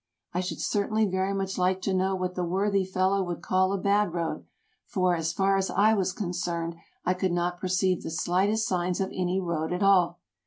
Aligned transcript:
I 0.33 0.39
should 0.39 0.59
certainly 0.59 1.05
very 1.05 1.31
much 1.31 1.59
like 1.59 1.79
to 1.83 1.93
know 1.93 2.15
what 2.15 2.33
the 2.33 2.43
worthy 2.43 2.85
fellow 2.85 3.21
would 3.21 3.43
call 3.43 3.71
a 3.71 3.77
bad 3.77 4.13
road, 4.15 4.47
for, 4.87 5.15
as 5.15 5.31
far 5.31 5.57
as 5.57 5.69
I 5.69 5.93
was 5.93 6.11
concerned, 6.11 6.75
I 7.05 7.13
could 7.13 7.31
not 7.31 7.59
per 7.59 7.67
ceive 7.67 8.01
the 8.01 8.09
slightest 8.09 8.67
signs 8.67 8.99
of 8.99 9.11
any 9.13 9.39
road 9.39 9.71
at 9.71 9.83
all. 9.83 10.19